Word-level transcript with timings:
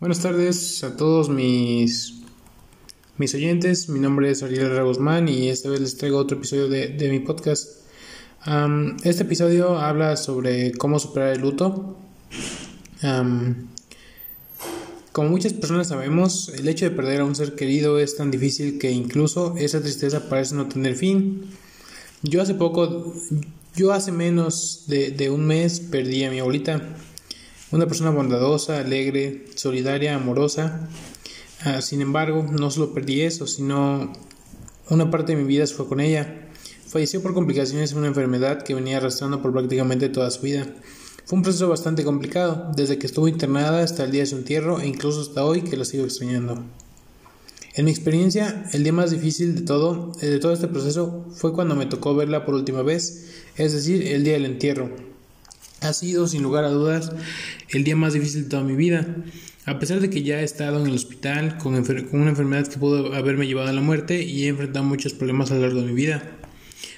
Buenas 0.00 0.20
tardes 0.20 0.82
a 0.82 0.96
todos 0.96 1.28
mis, 1.28 2.22
mis 3.18 3.34
oyentes. 3.34 3.90
Mi 3.90 4.00
nombre 4.00 4.30
es 4.30 4.42
Ariel 4.42 4.82
Guzmán 4.82 5.28
y 5.28 5.50
esta 5.50 5.68
vez 5.68 5.78
les 5.78 5.98
traigo 5.98 6.16
otro 6.16 6.38
episodio 6.38 6.70
de, 6.70 6.88
de 6.88 7.10
mi 7.10 7.18
podcast. 7.18 7.82
este 9.04 9.24
episodio 9.24 9.78
habla 9.78 10.16
sobre 10.16 10.72
cómo 10.72 10.98
superar 10.98 11.34
el 11.34 11.42
luto. 11.42 11.98
como 15.12 15.28
muchas 15.28 15.52
personas 15.52 15.88
sabemos, 15.88 16.48
el 16.48 16.66
hecho 16.66 16.86
de 16.86 16.92
perder 16.92 17.20
a 17.20 17.26
un 17.26 17.34
ser 17.34 17.54
querido 17.54 17.98
es 17.98 18.16
tan 18.16 18.30
difícil 18.30 18.78
que 18.78 18.90
incluso 18.90 19.54
esa 19.58 19.82
tristeza 19.82 20.30
parece 20.30 20.54
no 20.54 20.66
tener 20.66 20.94
fin. 20.94 21.42
Yo 22.22 22.40
hace 22.40 22.54
poco, 22.54 23.12
yo 23.76 23.92
hace 23.92 24.12
menos 24.12 24.84
de, 24.86 25.10
de 25.10 25.28
un 25.28 25.44
mes 25.44 25.78
perdí 25.78 26.24
a 26.24 26.30
mi 26.30 26.38
abuelita. 26.38 26.96
Una 27.72 27.86
persona 27.86 28.10
bondadosa, 28.10 28.80
alegre, 28.80 29.44
solidaria, 29.54 30.16
amorosa. 30.16 30.88
Ah, 31.60 31.80
sin 31.80 32.00
embargo, 32.00 32.44
no 32.50 32.68
solo 32.68 32.92
perdí 32.92 33.20
eso, 33.20 33.46
sino 33.46 34.12
una 34.88 35.08
parte 35.08 35.36
de 35.36 35.42
mi 35.42 35.46
vida 35.46 35.64
fue 35.68 35.86
con 35.86 36.00
ella. 36.00 36.48
Falleció 36.88 37.22
por 37.22 37.32
complicaciones 37.32 37.92
de 37.92 37.98
una 37.98 38.08
enfermedad 38.08 38.64
que 38.64 38.74
venía 38.74 38.96
arrastrando 38.96 39.40
por 39.40 39.52
prácticamente 39.52 40.08
toda 40.08 40.32
su 40.32 40.42
vida. 40.42 40.66
Fue 41.24 41.36
un 41.36 41.44
proceso 41.44 41.68
bastante 41.68 42.02
complicado, 42.02 42.72
desde 42.74 42.98
que 42.98 43.06
estuvo 43.06 43.28
internada 43.28 43.84
hasta 43.84 44.02
el 44.02 44.10
día 44.10 44.22
de 44.22 44.26
su 44.26 44.36
entierro 44.36 44.80
e 44.80 44.88
incluso 44.88 45.20
hasta 45.20 45.44
hoy 45.44 45.62
que 45.62 45.76
la 45.76 45.84
sigo 45.84 46.02
extrañando. 46.02 46.64
En 47.74 47.84
mi 47.84 47.92
experiencia, 47.92 48.68
el 48.72 48.82
día 48.82 48.92
más 48.92 49.12
difícil 49.12 49.54
de 49.54 49.62
todo, 49.62 50.10
de 50.20 50.40
todo 50.40 50.52
este 50.52 50.66
proceso 50.66 51.24
fue 51.32 51.52
cuando 51.52 51.76
me 51.76 51.86
tocó 51.86 52.16
verla 52.16 52.44
por 52.44 52.56
última 52.56 52.82
vez, 52.82 53.30
es 53.54 53.72
decir, 53.72 54.08
el 54.08 54.24
día 54.24 54.32
del 54.32 54.46
entierro. 54.46 55.09
Ha 55.80 55.92
sido, 55.92 56.26
sin 56.26 56.42
lugar 56.42 56.64
a 56.64 56.70
dudas, 56.70 57.12
el 57.70 57.84
día 57.84 57.96
más 57.96 58.12
difícil 58.12 58.44
de 58.44 58.48
toda 58.50 58.62
mi 58.62 58.74
vida. 58.74 59.06
A 59.66 59.78
pesar 59.78 60.00
de 60.00 60.10
que 60.10 60.22
ya 60.22 60.40
he 60.40 60.44
estado 60.44 60.80
en 60.80 60.86
el 60.86 60.94
hospital 60.94 61.58
con, 61.58 61.74
una 61.74 62.30
enfermedad 62.30 62.66
que 62.66 62.78
pudo 62.78 63.14
haberme 63.14 63.46
llevado 63.46 63.68
a 63.68 63.72
la 63.72 63.80
muerte 63.80 64.22
y 64.22 64.44
he 64.44 64.48
enfrentado 64.48 64.84
muchos 64.84 65.12
problemas 65.14 65.50
a 65.50 65.54
lo 65.54 65.62
largo 65.62 65.80
de 65.80 65.86
mi 65.86 65.94
vida. 65.94 66.22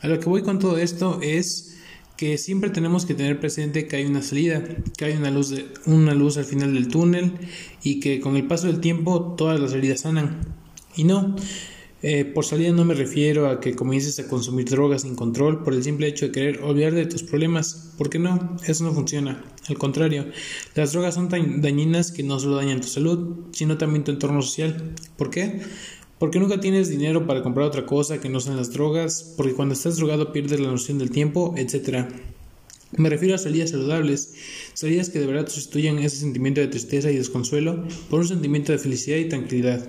A 0.00 0.08
lo 0.08 0.18
que 0.20 0.28
voy 0.28 0.42
con 0.42 0.58
todo 0.58 0.78
esto 0.78 1.20
es 1.22 1.76
que 2.16 2.38
siempre 2.38 2.70
tenemos 2.70 3.06
que 3.06 3.14
tener 3.14 3.40
presente 3.40 3.86
que 3.88 3.96
hay 3.96 4.04
una 4.06 4.22
salida, 4.22 4.62
que 4.96 5.04
hay 5.04 5.14
una 5.14 5.30
luz, 5.30 5.54
una 5.86 6.14
luz 6.14 6.36
al 6.36 6.44
final 6.44 6.74
del 6.74 6.88
túnel 6.88 7.32
y 7.82 8.00
que 8.00 8.20
con 8.20 8.36
el 8.36 8.46
paso 8.46 8.66
del 8.66 8.80
tiempo 8.80 9.34
todas 9.36 9.58
las 9.58 9.72
heridas 9.72 10.00
sanan. 10.00 10.40
Y 10.96 11.04
no, 11.04 11.34
eh, 12.06 12.26
por 12.26 12.44
salida 12.44 12.70
no 12.70 12.84
me 12.84 12.92
refiero 12.92 13.48
a 13.48 13.60
que 13.60 13.74
comiences 13.74 14.18
a 14.18 14.28
consumir 14.28 14.68
drogas 14.68 15.02
sin 15.02 15.14
control 15.14 15.64
por 15.64 15.72
el 15.72 15.82
simple 15.82 16.06
hecho 16.06 16.26
de 16.26 16.32
querer 16.32 16.60
olvidar 16.62 16.92
de 16.92 17.06
tus 17.06 17.22
problemas, 17.22 17.94
porque 17.96 18.18
no, 18.18 18.58
eso 18.66 18.84
no 18.84 18.92
funciona. 18.92 19.42
Al 19.68 19.78
contrario, 19.78 20.26
las 20.74 20.92
drogas 20.92 21.14
son 21.14 21.30
tan 21.30 21.62
dañinas 21.62 22.12
que 22.12 22.22
no 22.22 22.38
solo 22.38 22.56
dañan 22.56 22.82
tu 22.82 22.88
salud, 22.88 23.46
sino 23.52 23.78
también 23.78 24.04
tu 24.04 24.10
entorno 24.10 24.42
social. 24.42 24.92
¿Por 25.16 25.30
qué? 25.30 25.62
Porque 26.18 26.38
nunca 26.38 26.60
tienes 26.60 26.90
dinero 26.90 27.26
para 27.26 27.42
comprar 27.42 27.66
otra 27.66 27.86
cosa 27.86 28.20
que 28.20 28.28
no 28.28 28.38
sean 28.38 28.58
las 28.58 28.70
drogas, 28.70 29.32
porque 29.38 29.54
cuando 29.54 29.72
estás 29.72 29.96
drogado 29.96 30.30
pierdes 30.30 30.60
la 30.60 30.68
noción 30.68 30.98
del 30.98 31.10
tiempo, 31.10 31.54
etc. 31.56 32.04
Me 32.98 33.08
refiero 33.08 33.34
a 33.34 33.38
salidas 33.38 33.70
saludables, 33.70 34.34
salidas 34.74 35.08
que 35.08 35.20
de 35.20 35.26
verdad 35.26 35.48
sustituyan 35.48 35.98
ese 36.00 36.16
sentimiento 36.16 36.60
de 36.60 36.68
tristeza 36.68 37.10
y 37.10 37.16
desconsuelo 37.16 37.82
por 38.10 38.20
un 38.20 38.28
sentimiento 38.28 38.72
de 38.72 38.78
felicidad 38.78 39.16
y 39.16 39.28
tranquilidad. 39.30 39.88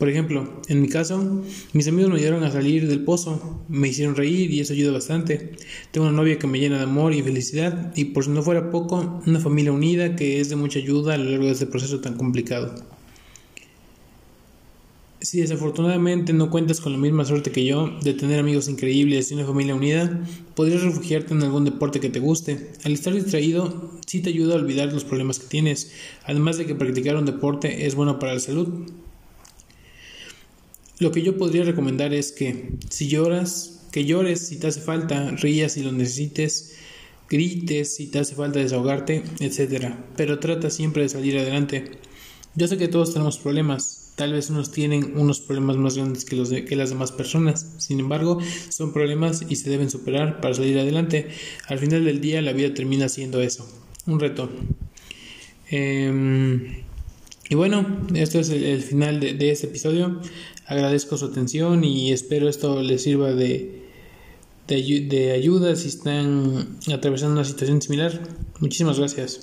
Por 0.00 0.08
ejemplo, 0.08 0.62
en 0.68 0.80
mi 0.80 0.88
caso, 0.88 1.42
mis 1.74 1.86
amigos 1.86 2.10
me 2.10 2.16
ayudaron 2.16 2.42
a 2.42 2.50
salir 2.50 2.88
del 2.88 3.04
pozo, 3.04 3.60
me 3.68 3.88
hicieron 3.88 4.16
reír 4.16 4.50
y 4.50 4.60
eso 4.60 4.72
ayuda 4.72 4.92
bastante. 4.92 5.52
Tengo 5.90 6.06
una 6.06 6.16
novia 6.16 6.38
que 6.38 6.46
me 6.46 6.58
llena 6.58 6.78
de 6.78 6.84
amor 6.84 7.12
y 7.12 7.22
felicidad 7.22 7.92
y 7.94 8.06
por 8.06 8.24
si 8.24 8.30
no 8.30 8.42
fuera 8.42 8.70
poco, 8.70 9.20
una 9.26 9.40
familia 9.40 9.72
unida 9.72 10.16
que 10.16 10.40
es 10.40 10.48
de 10.48 10.56
mucha 10.56 10.78
ayuda 10.78 11.12
a 11.12 11.18
lo 11.18 11.28
largo 11.28 11.44
de 11.44 11.52
este 11.52 11.66
proceso 11.66 12.00
tan 12.00 12.16
complicado. 12.16 12.76
Si 15.20 15.38
desafortunadamente 15.38 16.32
no 16.32 16.48
cuentas 16.48 16.80
con 16.80 16.92
la 16.92 16.98
misma 16.98 17.26
suerte 17.26 17.50
que 17.50 17.66
yo 17.66 17.90
de 18.00 18.14
tener 18.14 18.40
amigos 18.40 18.70
increíbles 18.70 19.30
y 19.30 19.34
una 19.34 19.44
familia 19.44 19.74
unida, 19.74 20.24
podrías 20.54 20.80
refugiarte 20.80 21.34
en 21.34 21.42
algún 21.42 21.66
deporte 21.66 22.00
que 22.00 22.08
te 22.08 22.20
guste. 22.20 22.70
Al 22.84 22.92
estar 22.92 23.12
distraído, 23.12 23.90
sí 24.06 24.22
te 24.22 24.30
ayuda 24.30 24.54
a 24.54 24.60
olvidar 24.60 24.90
los 24.94 25.04
problemas 25.04 25.38
que 25.38 25.48
tienes, 25.48 25.92
además 26.24 26.56
de 26.56 26.64
que 26.64 26.74
practicar 26.74 27.16
un 27.16 27.26
deporte 27.26 27.84
es 27.86 27.94
bueno 27.94 28.18
para 28.18 28.32
la 28.32 28.40
salud. 28.40 28.86
Lo 31.00 31.12
que 31.12 31.22
yo 31.22 31.38
podría 31.38 31.64
recomendar 31.64 32.12
es 32.12 32.30
que 32.30 32.74
si 32.90 33.08
lloras, 33.08 33.80
que 33.90 34.04
llores 34.04 34.46
si 34.46 34.58
te 34.58 34.66
hace 34.66 34.82
falta, 34.82 35.30
rías 35.30 35.72
si 35.72 35.82
lo 35.82 35.92
necesites, 35.92 36.76
grites 37.28 37.96
si 37.96 38.08
te 38.08 38.18
hace 38.18 38.34
falta 38.34 38.58
desahogarte, 38.58 39.22
etc. 39.40 39.94
Pero 40.14 40.38
trata 40.38 40.68
siempre 40.68 41.02
de 41.02 41.08
salir 41.08 41.38
adelante. 41.38 41.92
Yo 42.54 42.68
sé 42.68 42.76
que 42.76 42.86
todos 42.86 43.14
tenemos 43.14 43.38
problemas, 43.38 44.12
tal 44.14 44.34
vez 44.34 44.50
unos 44.50 44.72
tienen 44.72 45.16
unos 45.16 45.40
problemas 45.40 45.76
más 45.76 45.96
grandes 45.96 46.26
que, 46.26 46.36
los 46.36 46.50
de, 46.50 46.66
que 46.66 46.76
las 46.76 46.90
demás 46.90 47.12
personas, 47.12 47.76
sin 47.78 47.98
embargo 48.00 48.38
son 48.68 48.92
problemas 48.92 49.46
y 49.48 49.56
se 49.56 49.70
deben 49.70 49.88
superar 49.88 50.42
para 50.42 50.52
salir 50.52 50.78
adelante. 50.78 51.28
Al 51.68 51.78
final 51.78 52.04
del 52.04 52.20
día 52.20 52.42
la 52.42 52.52
vida 52.52 52.74
termina 52.74 53.08
siendo 53.08 53.40
eso, 53.40 53.66
un 54.06 54.20
reto. 54.20 54.50
Em, 55.70 56.82
y 57.50 57.56
bueno, 57.56 57.84
esto 58.14 58.38
es 58.38 58.48
el, 58.50 58.80
final 58.80 59.18
de, 59.18 59.50
este 59.50 59.66
episodio. 59.66 60.20
Agradezco 60.66 61.16
su 61.16 61.26
atención 61.26 61.82
y 61.82 62.12
espero 62.12 62.48
esto 62.48 62.80
les 62.80 63.02
sirva 63.02 63.32
de, 63.32 63.82
de 64.68 65.32
ayuda 65.32 65.74
si 65.74 65.88
están 65.88 66.78
atravesando 66.94 67.34
una 67.34 67.44
situación 67.44 67.82
similar. 67.82 68.20
Muchísimas 68.60 69.00
gracias. 69.00 69.40